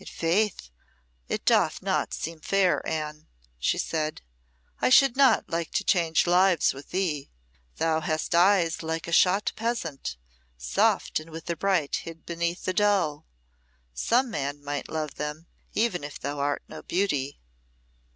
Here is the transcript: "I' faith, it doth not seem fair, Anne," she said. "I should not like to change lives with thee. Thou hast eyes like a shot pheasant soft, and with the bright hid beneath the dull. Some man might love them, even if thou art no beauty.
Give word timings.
"I' 0.01 0.05
faith, 0.05 0.71
it 1.29 1.45
doth 1.45 1.83
not 1.83 2.11
seem 2.11 2.39
fair, 2.39 2.83
Anne," 2.87 3.27
she 3.59 3.77
said. 3.77 4.23
"I 4.81 4.89
should 4.89 5.15
not 5.15 5.47
like 5.47 5.69
to 5.73 5.83
change 5.83 6.25
lives 6.25 6.73
with 6.73 6.89
thee. 6.89 7.29
Thou 7.75 7.99
hast 7.99 8.33
eyes 8.33 8.81
like 8.81 9.07
a 9.07 9.11
shot 9.11 9.51
pheasant 9.55 10.17
soft, 10.57 11.19
and 11.19 11.29
with 11.29 11.45
the 11.45 11.55
bright 11.55 11.97
hid 11.97 12.25
beneath 12.25 12.63
the 12.65 12.73
dull. 12.73 13.27
Some 13.93 14.31
man 14.31 14.63
might 14.63 14.89
love 14.89 15.17
them, 15.21 15.45
even 15.73 16.03
if 16.03 16.19
thou 16.19 16.39
art 16.39 16.63
no 16.67 16.81
beauty. 16.81 17.39